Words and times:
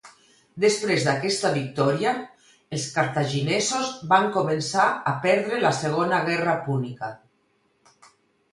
Després 0.61 1.03
d'aquesta 1.07 1.49
victòria, 1.57 2.13
els 2.77 2.87
cartaginesos 2.95 3.93
van 4.15 4.27
començar 4.39 4.89
a 5.13 5.15
perdre 5.29 5.63
la 5.67 5.75
Segona 5.83 6.23
Guerra 6.31 6.59
Púnica. 6.67 7.15